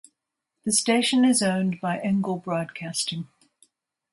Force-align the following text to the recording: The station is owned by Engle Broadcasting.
The 0.65 0.71
station 0.71 1.23
is 1.23 1.43
owned 1.43 1.79
by 1.79 1.99
Engle 1.99 2.37
Broadcasting. 2.39 3.27